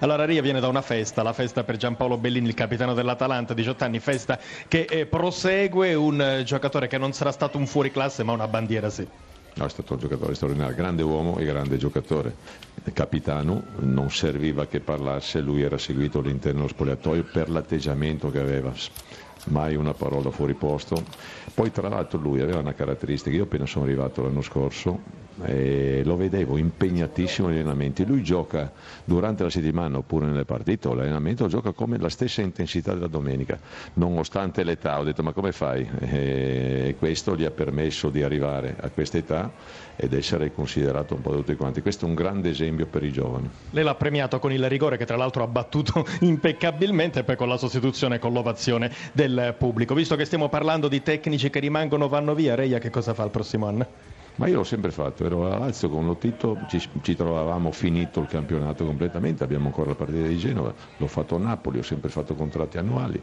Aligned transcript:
Allora 0.00 0.26
Ria 0.26 0.42
viene 0.42 0.60
da 0.60 0.68
una 0.68 0.82
festa, 0.82 1.22
la 1.22 1.32
festa 1.32 1.64
per 1.64 1.78
Giampaolo 1.78 2.18
Bellini, 2.18 2.48
il 2.48 2.54
capitano 2.54 2.92
dell'Atalanta, 2.92 3.54
18 3.54 3.84
anni, 3.84 3.98
festa 3.98 4.38
che 4.68 4.86
eh, 4.88 5.06
prosegue, 5.06 5.94
un 5.94 6.20
eh, 6.20 6.42
giocatore 6.42 6.86
che 6.86 6.98
non 6.98 7.14
sarà 7.14 7.32
stato 7.32 7.56
un 7.56 7.66
fuoriclasse 7.66 8.22
ma 8.22 8.32
una 8.32 8.46
bandiera 8.46 8.90
sì. 8.90 9.08
No, 9.54 9.64
è 9.64 9.70
stato 9.70 9.94
un 9.94 10.00
giocatore 10.00 10.34
straordinario, 10.34 10.76
grande 10.76 11.02
uomo 11.02 11.38
e 11.38 11.46
grande 11.46 11.78
giocatore. 11.78 12.34
Capitano, 12.92 13.62
non 13.78 14.10
serviva 14.10 14.66
che 14.66 14.80
parlasse, 14.80 15.40
lui 15.40 15.62
era 15.62 15.78
seguito 15.78 16.18
all'interno 16.18 16.58
dello 16.58 16.68
spogliatoio 16.68 17.24
per 17.24 17.48
l'atteggiamento 17.48 18.30
che 18.30 18.38
aveva 18.38 18.74
mai 19.46 19.76
una 19.76 19.94
parola 19.94 20.30
fuori 20.30 20.52
posto. 20.52 21.02
Poi 21.54 21.72
tra 21.72 21.88
l'altro 21.88 22.18
lui 22.18 22.42
aveva 22.42 22.58
una 22.58 22.74
caratteristica, 22.74 23.34
io 23.34 23.44
appena 23.44 23.64
sono 23.64 23.86
arrivato 23.86 24.22
l'anno 24.22 24.42
scorso 24.42 25.25
e 25.44 26.02
lo 26.04 26.16
vedevo 26.16 26.56
impegnatissimo 26.56 27.48
negli 27.48 27.58
allenamenti, 27.58 28.06
lui 28.06 28.22
gioca 28.22 28.72
durante 29.04 29.42
la 29.42 29.50
settimana 29.50 29.98
oppure 29.98 30.26
nelle 30.26 30.44
partite 30.44 30.88
l'allenamento, 30.88 31.46
gioca 31.48 31.72
come 31.72 31.98
la 31.98 32.08
stessa 32.08 32.40
intensità 32.40 32.94
della 32.94 33.06
domenica, 33.06 33.58
nonostante 33.94 34.64
l'età, 34.64 34.98
ho 34.98 35.04
detto 35.04 35.22
ma 35.22 35.32
come 35.32 35.52
fai? 35.52 35.88
E 36.00 36.96
questo 36.98 37.36
gli 37.36 37.44
ha 37.44 37.50
permesso 37.50 38.08
di 38.08 38.22
arrivare 38.22 38.76
a 38.80 38.88
questa 38.90 39.18
età 39.18 39.52
ed 39.96 40.12
essere 40.12 40.52
considerato 40.52 41.14
un 41.14 41.22
po' 41.22 41.30
da 41.30 41.36
tutti 41.38 41.54
quanti, 41.54 41.82
questo 41.82 42.06
è 42.06 42.08
un 42.08 42.14
grande 42.14 42.50
esempio 42.50 42.86
per 42.86 43.02
i 43.02 43.12
giovani. 43.12 43.48
Lei 43.70 43.84
l'ha 43.84 43.94
premiato 43.94 44.38
con 44.38 44.52
il 44.52 44.66
rigore 44.68 44.96
che 44.96 45.04
tra 45.04 45.16
l'altro 45.16 45.42
ha 45.42 45.46
battuto 45.46 46.04
impeccabilmente 46.20 47.20
e 47.20 47.24
poi 47.24 47.36
con 47.36 47.48
la 47.48 47.56
sostituzione 47.56 48.16
e 48.16 48.18
con 48.18 48.32
l'ovazione 48.32 48.90
del 49.12 49.54
pubblico. 49.58 49.94
Visto 49.94 50.16
che 50.16 50.24
stiamo 50.24 50.48
parlando 50.48 50.88
di 50.88 51.02
tecnici 51.02 51.50
che 51.50 51.60
rimangono 51.60 52.08
vanno 52.08 52.34
via, 52.34 52.54
Reia 52.54 52.78
che 52.78 52.90
cosa 52.90 53.14
fa 53.14 53.24
il 53.24 53.30
prossimo 53.30 53.66
anno? 53.66 54.14
Ma 54.36 54.48
io 54.48 54.56
l'ho 54.56 54.64
sempre 54.64 54.90
fatto, 54.90 55.24
ero 55.24 55.50
a 55.50 55.56
Lazio 55.56 55.88
con 55.88 56.04
Lottito, 56.04 56.58
ci, 56.68 56.78
ci, 57.00 57.16
trovavamo 57.16 57.72
finito 57.72 58.20
il 58.20 58.26
campionato 58.26 58.84
completamente, 58.84 59.42
abbiamo 59.42 59.66
ancora 59.66 59.88
la 59.88 59.94
partita 59.94 60.26
di 60.26 60.36
Genova, 60.36 60.74
l'ho 60.98 61.06
fatto 61.06 61.36
a 61.36 61.38
Napoli, 61.38 61.78
ho 61.78 61.82
sempre 61.82 62.10
fatto 62.10 62.34
contratti 62.34 62.76
annuali, 62.76 63.18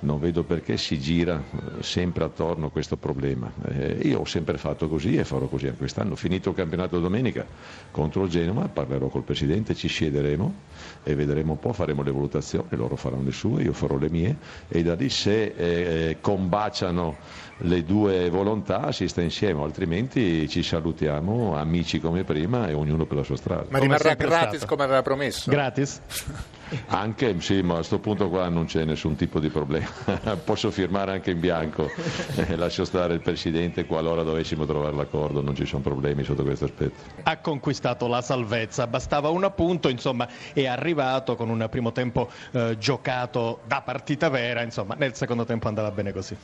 non 0.00 0.18
vedo 0.20 0.44
perché 0.44 0.76
si 0.76 0.98
gira 0.98 1.40
eh, 1.40 1.82
sempre 1.82 2.24
attorno 2.24 2.66
a 2.66 2.70
questo 2.70 2.98
problema. 2.98 3.50
Eh, 3.66 4.00
io 4.02 4.20
ho 4.20 4.24
sempre 4.26 4.58
fatto 4.58 4.88
così 4.88 5.16
e 5.16 5.24
farò 5.24 5.46
così 5.46 5.66
anche 5.68 5.78
quest'anno. 5.78 6.16
Finito 6.16 6.50
il 6.50 6.56
campionato 6.56 7.00
domenica 7.00 7.46
contro 7.90 8.24
il 8.24 8.28
Genova, 8.28 8.68
parlerò 8.68 9.08
col 9.08 9.22
Presidente, 9.22 9.74
ci 9.74 9.88
siederemo 9.88 10.54
e 11.02 11.14
vedremo 11.14 11.52
un 11.52 11.58
po', 11.58 11.72
faremo 11.72 12.02
le 12.02 12.12
valutazioni, 12.12 12.66
loro 12.72 12.96
faranno 12.96 13.22
le 13.22 13.32
sue, 13.32 13.62
io 13.62 13.72
farò 13.72 13.96
le 13.96 14.10
mie 14.10 14.36
e 14.68 14.82
da 14.82 14.94
lì 14.94 15.08
se 15.08 15.54
eh, 15.56 16.18
combaciano 16.20 17.46
le 17.62 17.82
due 17.82 18.30
volontà 18.30 18.92
si 18.92 19.08
sta 19.08 19.20
insieme, 19.20 19.62
altrimenti 19.62 20.48
ci 20.48 20.57
ci 20.58 20.68
salutiamo, 20.70 21.56
amici 21.56 22.00
come 22.00 22.24
prima 22.24 22.68
e 22.68 22.72
ognuno 22.72 23.06
per 23.06 23.18
la 23.18 23.22
sua 23.22 23.36
strada. 23.36 23.66
Ma 23.68 23.78
rimarrà 23.78 24.14
gratis 24.14 24.56
stato. 24.56 24.66
come 24.66 24.84
aveva 24.84 25.02
promesso? 25.02 25.50
Gratis? 25.50 26.00
Anche, 26.88 27.40
sì, 27.40 27.62
ma 27.62 27.74
a 27.74 27.76
questo 27.76 27.98
punto 27.98 28.28
qua 28.28 28.48
non 28.50 28.66
c'è 28.66 28.84
nessun 28.84 29.16
tipo 29.16 29.40
di 29.40 29.48
problema. 29.48 29.88
Posso 30.44 30.70
firmare 30.70 31.12
anche 31.12 31.30
in 31.30 31.40
bianco, 31.40 31.90
eh, 32.34 32.56
lascio 32.56 32.84
stare 32.84 33.14
il 33.14 33.20
Presidente 33.20 33.86
qualora 33.86 34.22
dovessimo 34.22 34.66
trovare 34.66 34.94
l'accordo, 34.94 35.40
non 35.40 35.54
ci 35.54 35.64
sono 35.64 35.80
problemi 35.80 36.24
sotto 36.24 36.42
questo 36.42 36.66
aspetto. 36.66 37.04
Ha 37.22 37.38
conquistato 37.38 38.06
la 38.06 38.20
salvezza, 38.20 38.86
bastava 38.86 39.30
un 39.30 39.44
appunto, 39.44 39.88
insomma 39.88 40.28
è 40.52 40.66
arrivato 40.66 41.36
con 41.36 41.48
un 41.48 41.66
primo 41.70 41.92
tempo 41.92 42.28
eh, 42.50 42.76
giocato 42.78 43.60
da 43.64 43.80
partita 43.80 44.28
vera, 44.28 44.60
insomma 44.60 44.94
nel 44.98 45.14
secondo 45.14 45.44
tempo 45.44 45.68
andava 45.68 45.90
bene 45.90 46.12
così. 46.12 46.36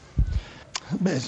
Beh, 0.86 1.18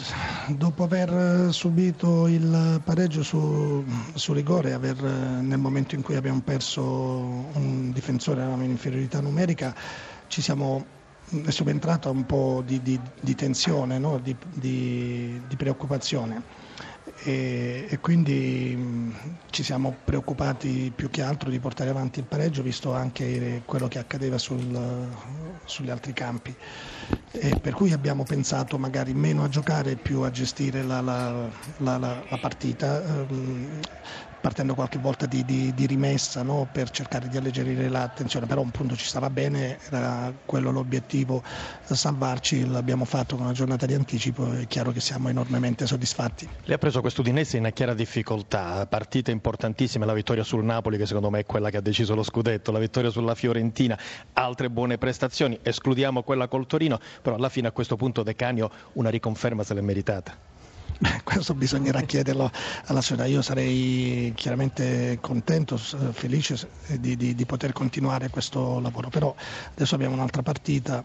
dopo 0.49 0.85
aver 0.85 1.53
subito 1.53 2.27
il 2.27 2.81
pareggio 2.85 3.23
su, 3.23 3.83
su 4.15 4.35
rigore, 4.35 4.75
aver, 4.75 5.01
nel 5.03 5.59
momento 5.59 5.95
in 5.95 6.03
cui 6.03 6.15
abbiamo 6.15 6.43
perso 6.43 6.83
un 6.83 7.91
difensore, 7.91 8.43
in 8.43 8.63
inferiorità 8.65 9.21
numerica, 9.21 9.75
ci 10.27 10.43
siamo 10.43 10.85
è 11.45 11.51
subentrata 11.51 12.11
un 12.11 12.25
po' 12.25 12.63
di, 12.65 12.81
di, 12.83 13.01
di 13.21 13.35
tensione, 13.35 13.99
no? 13.99 14.19
di, 14.19 14.37
di, 14.53 15.41
preoccupazione 15.57 16.65
e, 17.23 17.87
e 17.89 17.99
quindi 18.01 18.75
mh, 18.77 19.39
ci 19.51 19.63
siamo 19.63 19.95
preoccupati 20.05 20.93
più 20.95 21.11
che 21.11 21.23
altro 21.23 21.51
di 21.51 21.59
portare 21.59 21.91
avanti 21.91 22.21
il 22.21 22.27
pareggio 22.27 22.63
visto 22.63 22.93
anche 22.93 23.63
quello 23.65 23.89
che 23.89 23.99
accadeva 23.99 24.39
sul, 24.39 25.09
sugli 25.65 25.91
altri 25.91 26.13
campi 26.13 26.55
e 27.33 27.59
per 27.61 27.75
cui 27.75 27.93
abbiamo 27.93 28.25
pensato 28.25 28.79
magari 28.79 29.15
meno 29.15 29.45
a 29.45 29.49
giocare 29.49 29.93
e 29.93 29.97
più 29.97 30.21
a 30.21 30.31
gestire 30.31 30.83
la, 30.83 31.01
la, 31.01 31.49
la, 31.79 31.97
la 31.99 32.39
partita. 32.41 33.01
Um, 33.29 33.81
partendo 34.47 34.77
qualche 34.77 34.99
volta 34.99 35.27
di, 35.27 35.45
di, 35.45 35.75
di 35.75 35.87
rimessa 35.87 36.45
no? 36.45 36.69
per 36.71 36.91
cercare 36.91 37.27
di 37.27 37.37
alleggerire 37.37 37.89
la 37.89 38.07
tensione, 38.07 38.47
però 38.47 38.61
un 38.61 38.71
punto 38.71 38.95
ci 38.95 39.05
stava 39.05 39.29
bene, 39.29 39.77
era 39.91 40.33
quello 40.45 40.71
l'obiettivo, 40.71 41.43
salvarci, 41.83 42.65
l'abbiamo 42.65 43.05
fatto 43.05 43.35
con 43.35 43.47
una 43.47 43.55
giornata 43.55 43.87
di 43.87 43.95
anticipo, 43.95 44.53
è 44.53 44.69
chiaro 44.69 44.93
che 44.93 45.01
siamo 45.01 45.29
enormemente 45.29 45.85
soddisfatti. 45.85 46.49
Lei 46.63 46.77
ha 46.77 46.79
preso 46.79 47.01
questo 47.01 47.23
Udinese 47.23 47.57
in 47.57 47.69
chiara 47.75 47.93
difficoltà, 47.93 48.87
partita 48.87 49.33
importantissima, 49.33 50.05
la 50.05 50.15
vittoria 50.15 50.45
sul 50.45 50.63
Napoli 50.63 50.97
che 50.97 51.07
secondo 51.07 51.29
me 51.29 51.41
è 51.41 51.45
quella 51.45 51.69
che 51.69 51.79
ha 51.79 51.83
deciso 51.83 52.15
lo 52.15 52.23
scudetto, 52.23 52.71
la 52.71 52.79
vittoria 52.79 53.11
sulla 53.11 53.35
Fiorentina, 53.35 53.99
altre 54.35 54.71
buone 54.71 54.97
prestazioni, 54.97 55.59
escludiamo 55.61 56.23
quella 56.23 56.47
col 56.47 56.69
Torino, 56.69 57.01
però 57.21 57.35
alla 57.35 57.49
fine 57.49 57.67
a 57.67 57.73
questo 57.73 57.97
punto 57.97 58.23
De 58.23 58.37
Canio 58.37 58.71
una 58.93 59.11
riconferma 59.11 59.65
se 59.65 59.75
l'è 59.75 59.81
meritata. 59.81 60.55
questo 61.25 61.55
bisognerà 61.55 62.01
chiederlo 62.03 62.51
alla 62.87 63.01
società. 63.01 63.27
Io 63.27 63.43
sarei 63.43 64.33
chiaramente 64.35 65.19
contento, 65.21 65.77
felice 65.77 66.69
di, 66.99 67.17
di, 67.17 67.35
di, 67.35 67.47
poter 67.47 67.73
continuare 67.73 68.31
questo 68.31 68.81
lavoro, 68.81 69.09
però 69.09 69.35
adesso 69.75 69.95
abbiamo 69.95 70.15
un'altra 70.15 70.43
partita 70.43 71.05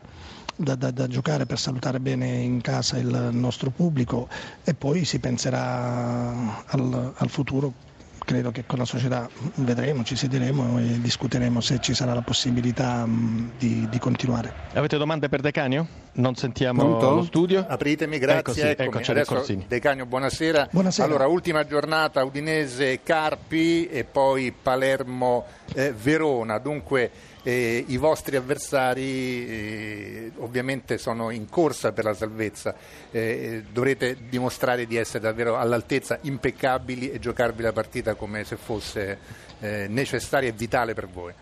da, 0.55 0.75
da, 0.75 0.91
da, 0.91 1.07
giocare 1.07 1.45
per 1.45 1.59
salutare 1.59 1.99
bene 1.99 2.27
in 2.27 2.61
casa 2.61 2.97
il 2.97 3.29
nostro 3.31 3.69
pubblico 3.69 4.27
e 4.63 4.73
poi 4.73 5.05
si 5.05 5.19
penserà 5.19 6.63
al, 6.65 7.13
al 7.15 7.29
futuro 7.29 7.89
credo 8.31 8.51
che 8.51 8.63
con 8.65 8.79
la 8.79 8.85
società 8.85 9.27
vedremo, 9.55 10.05
ci 10.05 10.15
siederemo 10.15 10.79
e 10.79 11.01
discuteremo 11.01 11.59
se 11.59 11.79
ci 11.81 11.93
sarà 11.93 12.13
la 12.13 12.21
possibilità 12.21 13.05
di, 13.05 13.89
di 13.89 13.99
continuare. 13.99 14.53
Avete 14.73 14.97
domande 14.97 15.27
per 15.27 15.41
Decanio? 15.41 15.85
Non 16.13 16.35
sentiamo 16.35 16.81
Pronto? 16.81 17.15
lo 17.15 17.23
studio. 17.23 17.65
Apritemi, 17.67 18.19
grazie. 18.19 18.77
Eccoci, 18.77 19.11
Adesso, 19.11 19.43
Decanio, 19.67 20.05
buonasera. 20.05 20.69
buonasera. 20.71 21.05
Allora, 21.05 21.27
ultima 21.27 21.65
giornata 21.65 22.23
Udinese 22.23 23.01
Carpi 23.03 23.87
e 23.87 24.05
poi 24.05 24.53
Palermo 24.53 25.45
eh, 25.73 25.91
Verona. 25.91 26.57
Dunque 26.57 27.11
eh, 27.43 27.83
i 27.87 27.97
vostri 27.97 28.35
avversari 28.35 29.47
eh, 29.47 30.31
ovviamente 30.37 30.97
sono 30.97 31.29
in 31.31 31.49
corsa 31.49 31.91
per 31.91 32.05
la 32.05 32.13
salvezza, 32.13 32.75
eh, 33.11 33.63
dovrete 33.71 34.17
dimostrare 34.29 34.85
di 34.85 34.95
essere 34.95 35.19
davvero 35.19 35.57
all'altezza, 35.57 36.19
impeccabili 36.21 37.11
e 37.11 37.19
giocarvi 37.19 37.63
la 37.63 37.73
partita 37.73 38.15
come 38.15 38.43
se 38.43 38.55
fosse 38.57 39.17
eh, 39.59 39.87
necessaria 39.89 40.49
e 40.49 40.53
vitale 40.53 40.93
per 40.93 41.07
voi. 41.07 41.33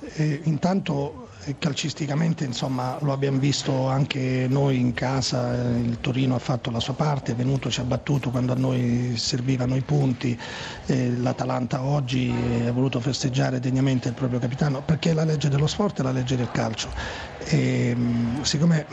Eh, 0.00 0.42
intanto 0.44 1.28
eh, 1.44 1.56
calcisticamente 1.58 2.44
insomma, 2.44 2.98
lo 3.00 3.12
abbiamo 3.12 3.38
visto 3.38 3.88
anche 3.88 4.46
noi 4.48 4.78
in 4.78 4.94
casa, 4.94 5.54
eh, 5.74 5.80
il 5.80 6.00
Torino 6.00 6.36
ha 6.36 6.38
fatto 6.38 6.70
la 6.70 6.78
sua 6.78 6.94
parte, 6.94 7.32
è 7.32 7.34
venuto, 7.34 7.68
ci 7.70 7.80
ha 7.80 7.84
battuto 7.84 8.30
quando 8.30 8.52
a 8.52 8.56
noi 8.56 9.16
servivano 9.16 9.74
i 9.74 9.82
punti, 9.82 10.38
eh, 10.86 11.10
l'Atalanta 11.16 11.82
oggi 11.82 12.64
ha 12.66 12.72
voluto 12.72 13.00
festeggiare 13.00 13.58
degnamente 13.58 14.08
il 14.08 14.14
proprio 14.14 14.38
capitano 14.38 14.82
perché 14.82 15.10
è 15.10 15.14
la 15.14 15.24
legge 15.24 15.48
dello 15.48 15.66
sport 15.66 15.98
e 15.98 16.02
la 16.02 16.12
legge 16.12 16.36
del 16.36 16.50
calcio. 16.50 16.92
E, 17.38 17.92
mm, 17.96 18.40
siccome 18.42 18.86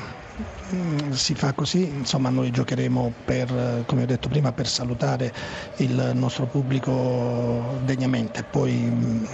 mm, 0.73 1.11
si 1.11 1.35
fa 1.35 1.53
così, 1.53 1.87
insomma 1.87 2.29
noi 2.29 2.51
giocheremo 2.51 3.21
per, 3.23 3.83
come 3.85 4.03
ho 4.03 4.05
detto 4.05 4.27
prima, 4.29 4.53
per 4.53 4.67
salutare 4.67 5.33
il 5.77 6.11
nostro 6.15 6.47
pubblico 6.47 7.79
degnamente. 7.83 8.43
Poi, 8.43 8.89
mm, 8.91 9.25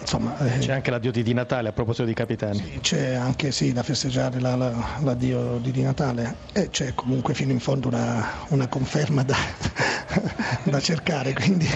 insomma, 0.00 0.36
eh, 0.38 0.58
c'è 0.58 0.72
anche 0.72 0.90
l'addio 0.90 1.10
di 1.10 1.32
Natale 1.32 1.68
a 1.68 1.72
proposito 1.72 2.04
di 2.04 2.14
capitani. 2.14 2.58
Sì, 2.58 2.78
c'è 2.80 3.14
anche 3.14 3.52
sì, 3.52 3.72
da 3.72 3.82
festeggiare 3.82 4.40
la, 4.40 4.56
la, 4.56 4.98
l'addio 5.02 5.58
di 5.58 5.82
Natale 5.82 6.36
e 6.52 6.70
c'è 6.70 6.94
comunque 6.94 7.34
fino 7.34 7.52
in 7.52 7.60
fondo 7.60 7.88
una, 7.88 8.26
una 8.48 8.68
conferma 8.68 9.22
da, 9.22 9.36
da 10.64 10.80
cercare. 10.80 11.32
Quindi... 11.32 11.68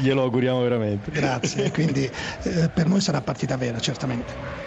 Glielo 0.00 0.22
auguriamo 0.22 0.62
veramente. 0.62 1.10
Grazie, 1.10 1.70
quindi 1.70 2.10
eh, 2.42 2.68
per 2.72 2.86
noi 2.86 3.00
sarà 3.00 3.20
partita 3.20 3.56
vera 3.56 3.78
certamente. 3.78 4.62